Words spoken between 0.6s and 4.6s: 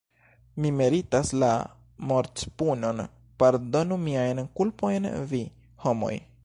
Mi meritas la mortpunon, pardonu miajn